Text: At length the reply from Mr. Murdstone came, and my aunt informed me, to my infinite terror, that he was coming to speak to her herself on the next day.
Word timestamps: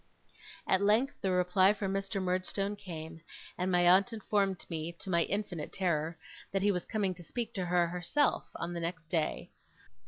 At 0.67 0.81
length 0.81 1.21
the 1.21 1.29
reply 1.29 1.73
from 1.75 1.93
Mr. 1.93 2.19
Murdstone 2.19 2.75
came, 2.75 3.21
and 3.55 3.71
my 3.71 3.87
aunt 3.87 4.11
informed 4.11 4.65
me, 4.67 4.93
to 4.93 5.11
my 5.11 5.25
infinite 5.25 5.71
terror, 5.71 6.17
that 6.51 6.63
he 6.63 6.71
was 6.71 6.85
coming 6.85 7.13
to 7.13 7.23
speak 7.23 7.53
to 7.53 7.65
her 7.65 7.85
herself 7.85 8.45
on 8.55 8.73
the 8.73 8.79
next 8.79 9.09
day. 9.09 9.51